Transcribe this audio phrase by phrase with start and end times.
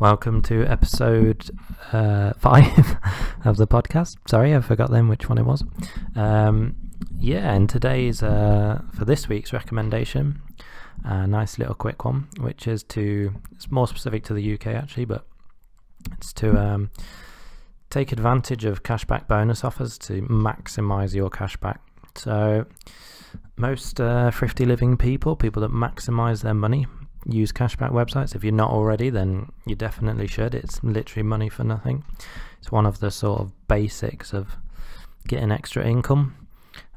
[0.00, 1.50] Welcome to episode
[1.92, 2.96] uh, five
[3.44, 4.16] of the podcast.
[4.28, 5.62] Sorry, I forgot then which one it was.
[6.16, 6.74] Um,
[7.20, 10.42] yeah, and today's uh, for this week's recommendation,
[11.04, 15.04] a nice little quick one, which is to it's more specific to the UK actually,
[15.04, 15.26] but
[16.12, 16.90] it's to um,
[17.88, 21.78] take advantage of cashback bonus offers to maximize your cashback.
[22.16, 22.66] So
[23.56, 26.86] most uh, thrifty living people, people that maximize their money,
[27.26, 28.34] use cashback websites.
[28.34, 30.54] If you're not already, then you definitely should.
[30.54, 32.04] It's literally money for nothing.
[32.58, 34.56] It's one of the sort of basics of
[35.28, 36.36] getting extra income.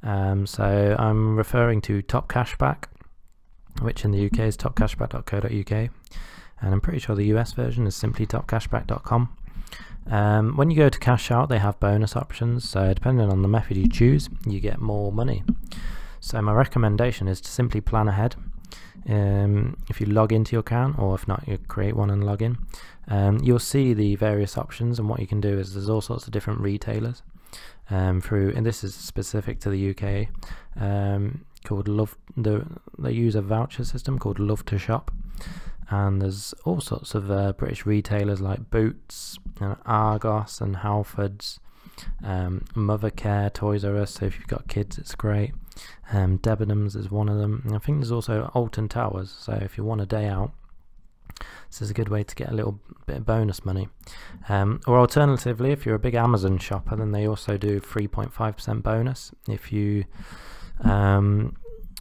[0.03, 2.85] Um, so I'm referring to Top Cashback,
[3.81, 5.71] which in the UK is topcashback.co.uk,
[6.61, 9.35] and I'm pretty sure the US version is simply topcashback.com.
[10.09, 12.67] Um, when you go to cash out, they have bonus options.
[12.69, 15.43] So depending on the method you choose, you get more money.
[16.19, 18.35] So my recommendation is to simply plan ahead.
[19.07, 22.41] Um, if you log into your account, or if not, you create one and log
[22.41, 22.57] in,
[23.07, 24.99] um, you'll see the various options.
[24.99, 27.23] And what you can do is there's all sorts of different retailers
[27.89, 30.27] um, through, and this is specific to the UK.
[30.81, 32.65] Um, called Love, the,
[32.97, 35.11] they use a voucher system called Love to Shop,
[35.89, 41.59] and there's all sorts of uh, British retailers like Boots, and Argos, and Halfords,
[42.23, 44.15] um, Mothercare, Toys R Us.
[44.15, 45.53] So if you've got kids, it's great.
[46.11, 47.61] Um, Debenhams is one of them.
[47.65, 49.35] And I think there's also Alton Towers.
[49.37, 50.51] So if you want a day out,
[51.69, 53.89] this is a good way to get a little bit of bonus money.
[54.49, 59.31] Um, or alternatively, if you're a big Amazon shopper, then they also do 3.5% bonus
[59.47, 60.05] if you
[60.83, 61.55] um,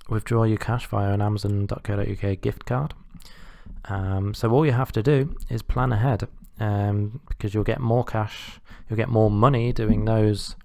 [0.09, 2.95] withdraw your cash via an Amazon.co.uk gift card.
[3.87, 6.27] Um, so all you have to do is plan ahead
[6.59, 10.57] um, because you'll get more cash, you'll get more money doing those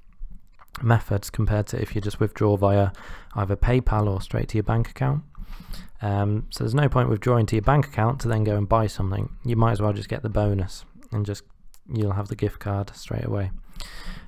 [0.81, 2.91] methods compared to if you just withdraw via
[3.36, 5.23] either PayPal or straight to your bank account.
[6.02, 8.87] Um, so there's no point withdrawing to your bank account to then go and buy
[8.87, 9.36] something.
[9.45, 11.43] You might as well just get the bonus and just
[11.93, 13.52] you'll have the gift card straight away.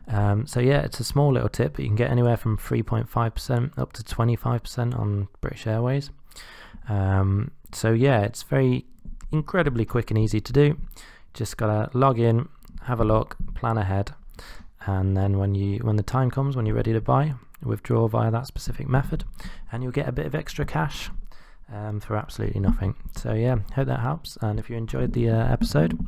[0.07, 1.79] Um, so yeah, it's a small little tip.
[1.79, 6.11] You can get anywhere from 3.5% up to 25% on British Airways.
[6.89, 8.85] Um, so yeah, it's very
[9.31, 10.77] incredibly quick and easy to do.
[11.33, 12.49] Just gotta log in,
[12.83, 14.13] have a look, plan ahead,
[14.85, 17.33] and then when you when the time comes when you're ready to buy,
[17.63, 19.23] withdraw via that specific method,
[19.71, 21.09] and you'll get a bit of extra cash
[21.71, 22.95] um, for absolutely nothing.
[23.15, 24.37] So yeah, hope that helps.
[24.41, 25.99] And if you enjoyed the uh, episode,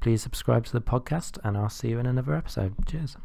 [0.00, 2.74] please subscribe to the podcast, and I'll see you in another episode.
[2.86, 3.16] Cheers.